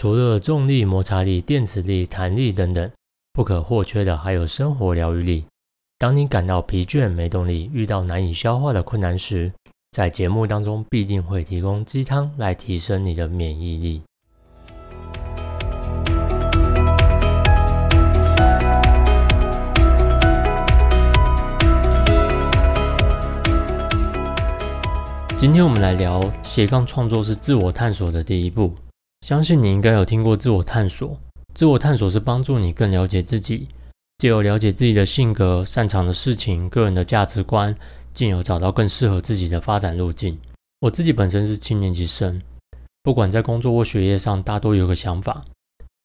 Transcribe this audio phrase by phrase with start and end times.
[0.00, 2.88] 除了重力、摩擦力、电磁力、弹力等等，
[3.32, 5.44] 不可或缺的还有生活疗愈力。
[5.98, 9.52] 当你感到疲倦、没动力，遇到难以消化的困难时，
[9.90, 14.02] 在节目当中必定会提供鸡汤来提升你的免疫力。
[25.36, 28.72] 今天我们来聊斜杠创作是自我探索的第一步。
[29.20, 31.18] 相信你应该有听过自我探索。
[31.54, 33.68] 自我探索是帮助你更了解自己，
[34.18, 37.74] 借由了解自己的性格、擅长的事情、个人的价值观，
[38.14, 40.38] 进而找到更适合自己的发展路径。
[40.80, 42.40] 我自己本身是七年级生，
[43.02, 45.42] 不管在工作或学业上，大多有个想法，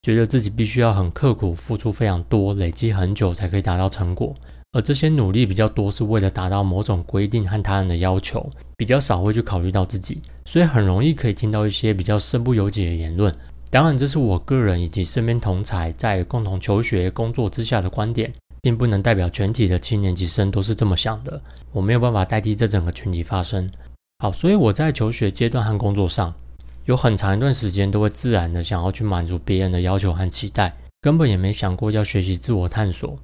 [0.02, 4.34] 觉得自己必须要很刻苦，付出非常多，累积很久才可以达到成果。
[4.74, 13.34] 而这些努力比较多，是为了达到某种规定和他人的要求，比较少会去考虑到自己，所以很容易可以听到一些比较身不由己的言论。
[13.70, 21.40] 当然，这是我个人以及身边同才在共同求学工作之下的观点，并不能代表全体的七年级生都是这么想的。
[21.72, 23.70] 我没有办法代替这整个群体发声。
[24.20, 26.34] 好，所以我在求学阶段和工作上，
[26.86, 33.16] 有很长一段时间都会自然的想要去满足别人的要求和期待，根本也没想过要学习自我探索。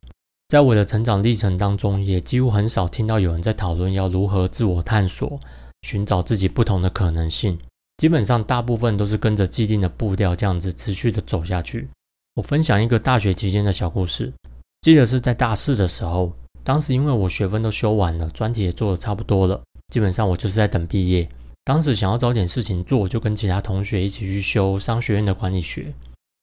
[0.50, 5.39] 在我的成长历程当中，也几乎很少听到有人在讨论要如何自我探索、
[5.83, 7.55] 寻找自己不同的可能性。
[7.97, 11.88] 基本上，大部分都是跟着既定的步调这样子持续的走下去。
[12.33, 14.33] 我分享一个大学期间的小故事，
[14.81, 16.33] 记得是在大四的时候，
[16.64, 19.61] 当时因为我学分都修完了，专题也做的差不多了，
[19.94, 21.30] 基本上我就是在等毕业。
[21.64, 25.94] 当时想要找点事情做，就跟其他同学一起去修商学院的管理学。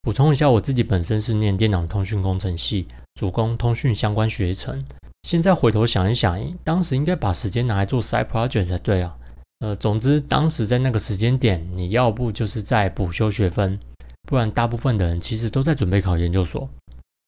[0.03, 2.87] 补充一下，我自己本身是念电脑通讯工程系。
[3.17, 4.81] 主攻通讯相关学程，
[5.23, 9.17] 现在回头想一想，当时应该把时间拿来做 side project 才对啊。
[9.61, 13.81] 呃，总之当时在那个时间点，你要不就是在补修学分，
[14.29, 16.69] 不然大部分的人其实都在准备考研究所。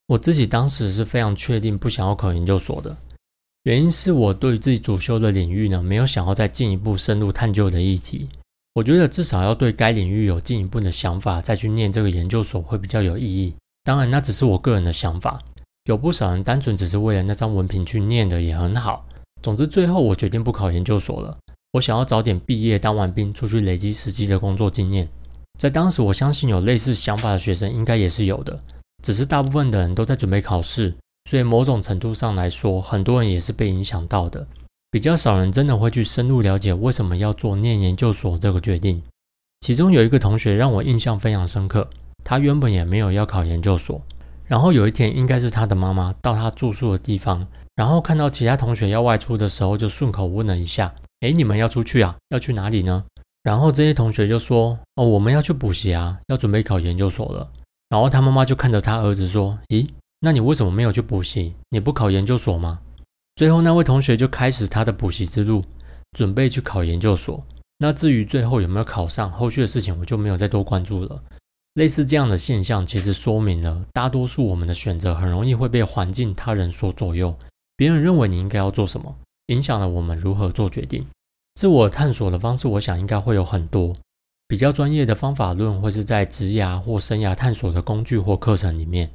[0.08, 2.94] 我自己当时是非常确定不想要考研究所的，
[3.62, 8.28] 原因是我对自己主修的领域呢，没有想要再进一步深入探究的议题。
[8.74, 13.54] 我觉得至少要对该领域有进一步的想法，再去念这个研究所会比较有意义。
[13.84, 15.40] 当然，那只是我个人的想法。
[15.88, 19.06] 有不少人单纯只是为了那张文凭去念的也很好。
[19.40, 21.34] 总之，最后我决定不考研究所了。
[21.72, 25.08] 我想要早点毕业，当完兵出去累积实际的工作经验。
[25.58, 28.62] 在当时，我相信有类似想法的学生应该也是有的，
[29.02, 30.94] 只是大部分的人都在准备考试，
[31.30, 34.46] 所以某种程度上来说，很多人也是被影响到的。
[34.90, 39.02] 比较少人真的会去深入了解为什么要做念研究所这个决定。
[39.60, 41.88] 其中有一个同学让我印象非常深刻，
[42.22, 43.98] 他原本也没有要考研究所。
[44.48, 52.16] 然后有一天，应该是他的妈妈到他住宿的地方，然后看到其他同学要外出的时候，就顺口问了一下：“哎，你们要出去啊？
[52.30, 53.04] 要去哪里呢？”
[53.44, 57.48] 然后这些同学就说：“哦，我们要去补习啊，要准备考研究所了。”
[57.90, 59.86] 然后他妈妈就看着他儿子说：“咦，
[60.20, 61.54] 那你为什么没有去补习？
[61.68, 62.80] 你不考研究所吗？”
[63.36, 65.62] 最后那位同学就开始他的补习之路，
[66.12, 67.44] 准备去考研究所。
[67.78, 71.22] 那至于最后有没有考上，后续的事情我就没有再多关注了。
[71.74, 77.34] 类似这样的现象，其实说明了大多数我们的选择很容易会被环境、他人所左右。
[77.76, 79.14] 别人认为你应该要做什么，
[79.46, 81.06] 影响了我们如何做决定。
[81.54, 83.94] 自我探索的方式，我想应该会有很多。
[84.48, 89.10] 比较专业的方法论，会是在职涯或生涯探索的工具或课程里面。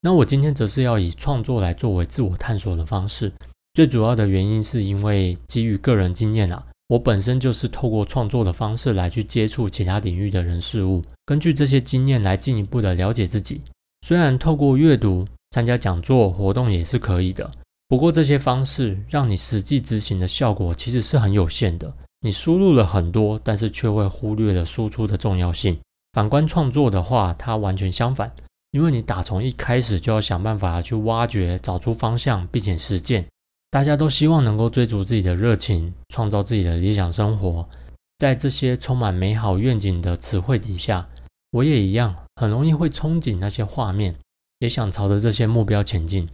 [0.00, 3.32] 那我今天则是要以创作来作为自我探索的方式。
[3.74, 6.64] 最主要的原因是因为基于个人经验啊。
[6.90, 13.60] 我本身就是透过创作的方式来去接触其他领域的人事物，根据这些经验来进一步的了解自己。
[14.04, 17.48] 虽然透过阅读、参加讲座活动也是可以的，
[17.86, 21.94] 不过这些方式让你实际执行的效果其实是很有限的。
[22.22, 25.78] 你输入了很多，但是却会忽略了输出的重要性。
[26.12, 28.32] 反观创作的话，它完全相反，
[28.72, 33.24] 因为你打从一开始就要想办法去挖掘、找出方向，并且实践。
[33.70, 37.68] 大家都希望能够追逐自己的热情，创造自己的理想生活。
[38.18, 41.08] 在这些充满美好愿景的词汇底下，
[41.52, 44.14] 我也一样，很容易会憧憬那些画面，
[44.58, 46.28] 也想朝着这些目标前进。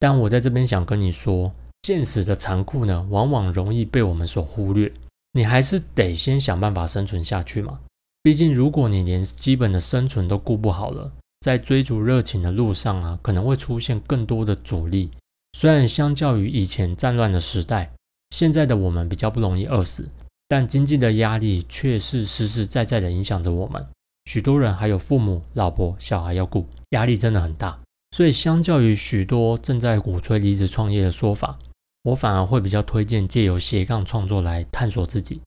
[0.00, 1.52] 但我在这边想跟你说，
[1.84, 4.92] 现实的残酷呢，往往容易被我们所忽略。
[5.32, 7.78] 你还是得先想办法生存下去嘛。
[8.22, 15.08] 毕竟，如果你连基本的生存都顾不好了，在追逐热情的路上啊，可能会出现更多的阻力。
[15.52, 17.92] 虽然相较于以前战乱的时代，
[18.30, 20.08] 现在的我们比较不容易饿死，
[20.48, 23.86] 但经济的压力却是实实在在的影响着我们。
[24.26, 27.78] 许多人还有父母、老婆、小孩要顾，压力真的很大。
[28.16, 31.58] 所以，相较于许多正在鼓吹离职创业的说法，
[32.02, 35.40] 我反而会比较推荐借由斜杠创作来探索自己。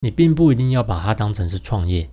[0.00, 2.08] 你并不一定要把它当成是创业，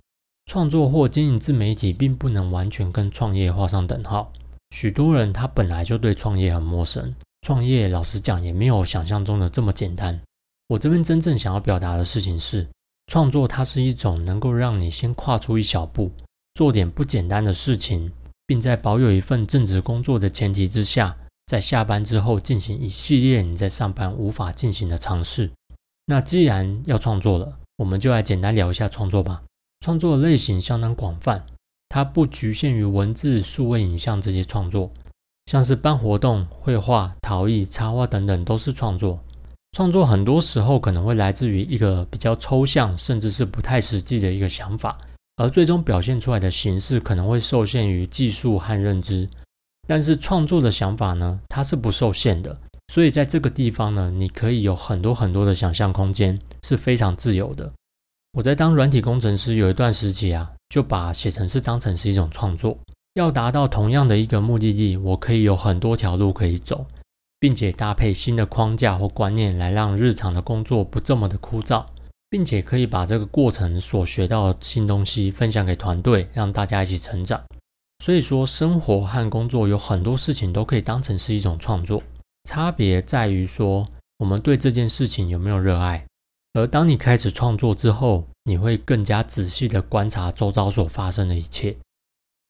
[0.46, 4.32] 创作或经营自媒体并不能完全跟创业画上等号。
[4.70, 7.14] 许多人他本来就对创业很陌生，
[7.46, 10.20] 创业老实讲也没有想象中的这么简单。
[10.66, 12.66] 我这边真正想要表达的事情是，
[13.06, 16.10] 创作它是一种能够让你先跨出一小步，
[16.54, 18.10] 做点不简单的事情，
[18.48, 21.16] 并在保有一份正职工作的前提之下，
[21.46, 25.48] 在下班之后进行一系列你在上班无法进行的尝试。
[26.06, 29.40] 那既然要创作了，我们就来简单聊一下创作吧。
[29.84, 31.46] 创作的类型相当广泛，
[31.88, 34.90] 它不局限于文字、数位影像这些创作，
[35.46, 39.18] 像是办活动、绘画、陶艺、插画等等都是创作。
[39.72, 44.96] 创作很多时候可能会来自于一个比较抽象，甚至是不太实际的一个想法，
[45.36, 49.28] 而最终表现出来的形式可能会受限于技术和认知。
[49.86, 52.58] 但是创作的想法呢，它是不受限的，
[52.88, 57.70] 所以在这个地方呢，你可以有很多很多的想象空间，是非常自由的。
[58.32, 62.76] 我在当软体工程师有一段时期啊，就把写程式当成是一种创作，
[63.16, 66.86] 要达到同样的一个目的地，我可以有很多条路可以走。
[67.38, 71.84] 并且搭配新的框架或观念，来让日常的工作不这么的枯燥，
[72.30, 77.42] 并且可以把这个过程所学到的新东西分享给团队，让大家一起成长。
[78.02, 82.02] 所以说，生活和工作有很多事情都可以当成是一种创作，
[82.44, 83.86] 差别在于说
[84.18, 86.04] 我们对这件事情有没有热爱。
[86.54, 91.76] 而当你开始创作之后，你会更加仔细的观察周遭所发生的一切。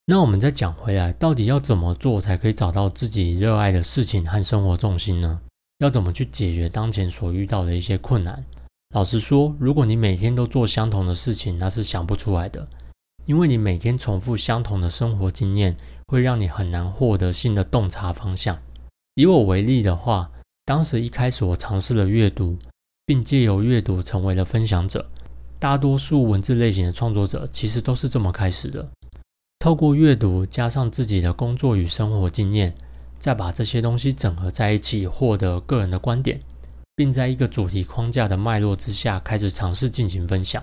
[0.08, 5.41] 那我们再讲回来，到底要怎么做才可以找到自己热爱的事情和生活重心呢？
[5.79, 8.44] 要怎么去解决当前所遇到的一些困难？
[8.94, 12.69] 老实说，如果你每天都做相同的事情，那是想不出来的，
[13.25, 15.76] 因为你每天重复相同的生活经验，
[16.06, 18.56] 会让你很难获得新的洞察方向。
[19.17, 20.31] 以我为例的话，
[20.64, 22.56] 当时一开始我尝试了阅读，
[23.05, 25.05] 并借由阅读成为了分享者。
[25.58, 28.88] 大多数文字类型的创作者其实都是这么开始的。
[29.67, 32.73] 透过阅读加上自己的工作与生活经验，
[33.19, 36.39] 再把这些东西整合在一起，获得个人的观点，
[36.95, 40.63] 并在一个主题框架的脉络之下开始尝试进行分享。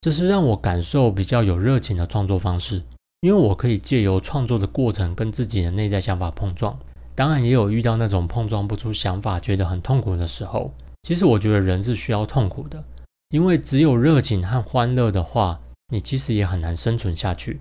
[0.00, 2.82] 这是让我感受比较有热情的创作方式，
[3.20, 6.74] 因为我可以借由创作的过程跟自己的内在想法碰撞。
[7.14, 10.72] 当然，也有遇到那种碰撞不出想法、觉得很痛苦的时候。
[11.02, 12.82] 其实，我觉得人是需要痛苦的，
[13.28, 15.60] 因为只有热情和欢乐的话，
[15.92, 17.60] 你其实也很难生存下去。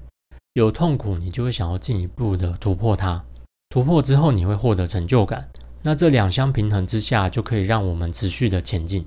[0.59, 3.23] 有痛苦，你就会想要进一步的突破它。
[3.69, 5.49] 突破之后，你会获得成就感。
[5.81, 9.05] 那这两相平衡之下，就可以让我们持续的前进。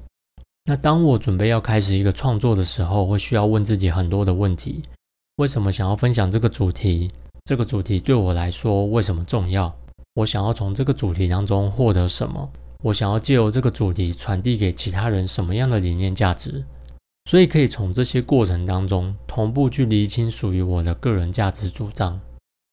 [0.65, 4.83] 那当我准备要开始一个创作的时候，会需要问自己很多的问题：
[5.37, 7.11] 为什么想要分享这个主题？
[7.45, 9.75] 这个主题对我来说为什么重要？
[10.15, 12.49] 我想要从这个主题当中获得什么？
[12.85, 16.65] 我想要借由这个主题传递给其他人什么样的理念价值？
[17.25, 22.21] 所以可以从这些过程当中同步去厘清属于我的个人价值主张，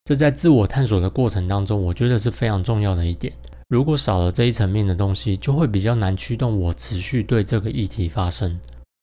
[0.06, 3.31] 这在自我探索的过程当中，我觉得是非常重要的一点。
[3.68, 8.60] 如果少了这一层面的东西，就会比较难驱动我持续对这个议题发生。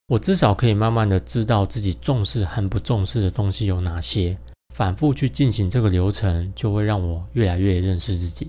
[0.08, 4.36] 我至少可以慢慢的知道自己重视和不重视的东西有哪些，
[4.74, 8.48] 反复去进行这个流程，就会让我越来越认识自己。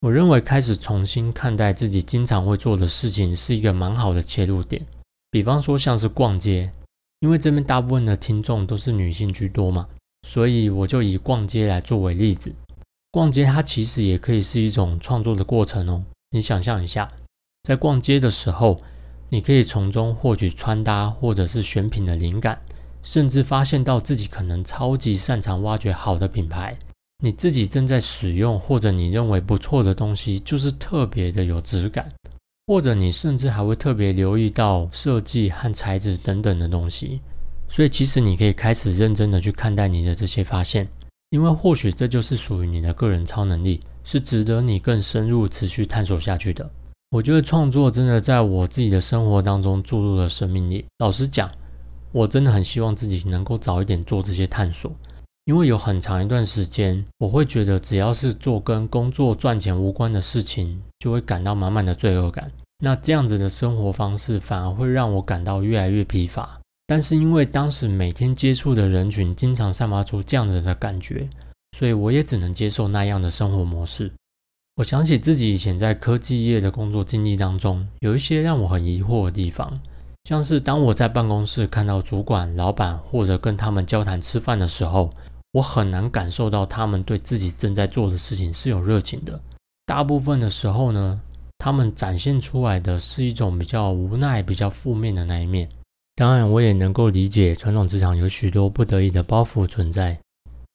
[0.00, 4.80] 我认为开始重新看待自己经常会做的事情，是一个蛮好的切入点。
[5.30, 6.70] 比方说像是逛街，
[7.20, 9.86] 因为这边大部分的听众都是女性居多嘛，
[10.26, 12.52] 所以我就以逛街来作为例子。
[13.10, 16.02] 逛街它其实也可以是一种创作的过程哦。
[16.30, 17.08] 你想象一下，
[17.62, 18.76] 在逛街的时候，
[19.28, 22.60] 你可以从中获取穿搭或者是选品的灵感，
[23.02, 26.78] 甚至发现到自己可能超级擅长挖掘好的品牌，
[27.18, 32.08] 你自己正在使用或者你认为不错的东西，就是特别的有质感。
[32.68, 37.18] 或者你甚至还会特别留意到设计和材质等等的东西，
[37.66, 40.86] 所以其实你可以开始认真的去看待你的这些发现，
[41.30, 46.70] 因为或许这就是属于你的个人超能力，是值得你更深入持续探索下去的。
[47.08, 50.84] 我觉得创作真的在我自己的生活当中注入了生命力。
[50.98, 51.50] 老实讲，
[52.12, 54.92] 我真的很希望自己能够早一点做这些探索，
[55.48, 60.78] 因为有很长一段时间，我会觉得只要是做跟工作赚钱无关的事情。
[60.98, 62.50] 就会感到满满的罪恶感。
[62.80, 66.60] 那这样子的生活方式反而会让我感到越来越疲乏。
[66.86, 71.28] 但是因为当时每天接触的人群经常散发出这样子的感觉，
[71.76, 74.10] 所以我也只能接受那样的生活模式。
[74.74, 79.72] 我想起自己以前在科技业的工作经历当中，有一些让我很疑惑的地方，
[80.24, 85.08] 像是当我在办公室看到主管、老板或者跟他们交谈吃饭的时候，
[85.52, 89.40] 我很难感受到他们对自己正在做的事情是有热情的。
[89.86, 91.20] 大部分的时候呢，
[91.58, 95.68] 他们展现出来的是一种比较无奈、比较负面的那一面。
[96.14, 100.18] 当然，我也能够理解传统职场有许多不得已的包袱存在。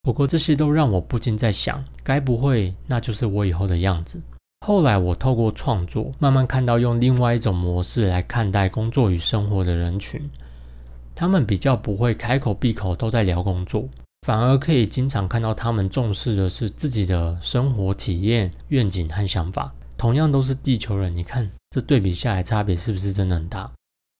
[0.02, 4.22] 不过，这些都让我不禁在想，该不会那就是我以后的样子？
[4.66, 10.30] 后来，我透过创作，慢慢看到用另外一种模式来看待工作与生活的人群，
[11.14, 13.86] 他们比较不会开口闭口都在聊工作，
[14.24, 19.74] 反而可以经常看到他们重视的是自己的生活体验、愿景和想法。
[19.98, 23.70] 同样都是地球人，你看这对比下来，差别是不是真的很大？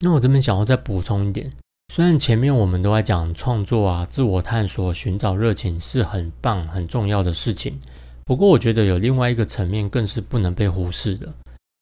[0.00, 1.50] 那我这边想要再补充一点，
[1.88, 7.80] 虽然前面我们都在讲创作啊、自我探索、寻找热情是很棒、很重要的事情，
[8.26, 11.32] 不过我觉得有另外一个层面更是不能被忽视的，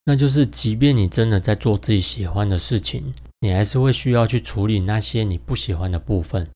[0.05, 6.47] 那就是即便你真的在做自己喜欢的事情，你还是会需要去处理那些你不喜欢的部分，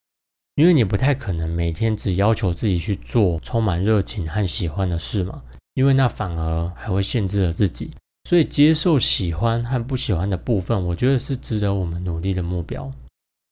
[0.58, 5.40] 因为你不太可能每天只要求自己去做充满热情和喜欢的事嘛，
[5.76, 7.92] 因为那反而还会限制了自己。
[8.28, 12.90] 所以，接受喜欢和不喜欢的部分，我觉得是值得我们努力的目标。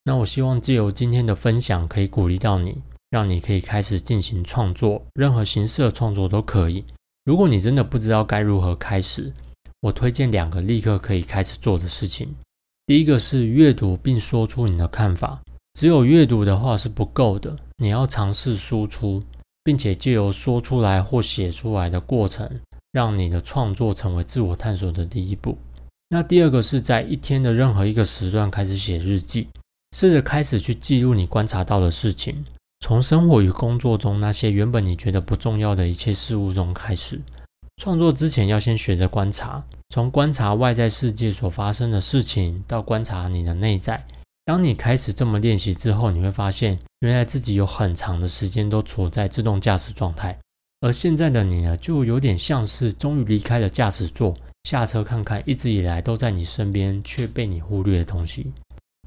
[0.03, 2.81] 那我希望借由今天的分享，可以鼓励到你，
[3.11, 6.83] 让你可以开始进行创作，任何形式的创作都可以。
[7.23, 9.31] 如果你真的不知道该如何开始，
[9.81, 12.33] 我推荐两个立刻可以开始做的事情。
[12.87, 15.39] 第一个是阅读并说出你的看法。
[15.75, 19.21] 只有阅读的话是不够的，你要尝试输出，
[19.63, 22.49] 并且借由说出来或写出来的过程。
[22.91, 25.57] 让你的创作成为自我探索的第一步。
[26.07, 29.49] 那第二个是在一天的任何一个时段开始写日记，
[29.91, 32.45] 试着开始去记录你观察到的事情，
[32.79, 37.19] 从生活与工作中那些原本你觉得不重要的一切事物中开始。
[37.75, 44.01] 创作之前要先学着观察，从观察外在世界所发生的事情，到观察你的内在。
[44.45, 50.37] 当你开始这么练习之后，你会发现，原来自己有很长的时间都处在自动驾驶状态。
[50.81, 54.35] 而现在的你呢，就有点像是终于离开了驾驶座，
[54.65, 58.53] 下车看看一直以来都在你身边却被你忽略的东西。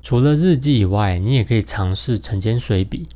[0.03, 3.09] 除了日记以外，你也可以尝试晨间随笔。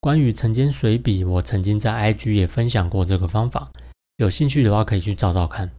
[0.00, 3.70] 关于晨间随笔，我曾经在 IG 也分享过这个方法，
[4.16, 5.70] 有兴趣的话可以去找找看。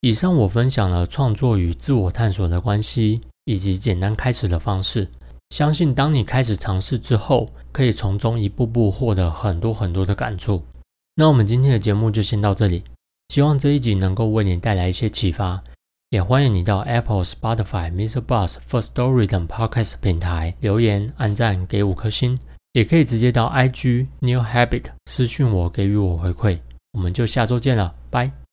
[0.00, 5.08] 以上我分享了创作与自我探索的关系，以及简单开始的方式。
[5.48, 10.62] 相信当你开始尝试之后，可以从中一步步获得很多很多的感触。
[11.14, 12.84] 那我们今天的节目就先到这里，
[13.30, 15.62] 希望这一集能够为你带来一些启发，
[16.10, 18.20] 也欢迎你到 Apple、Spotify、Mr.
[18.20, 22.38] Bus、First Story 等 Podcast 平台留言、按赞、给五颗星，
[22.74, 26.58] 也可以直接到 IG New Habit 私讯我，给予我回馈。
[26.92, 28.47] 我们就下周见了，拜。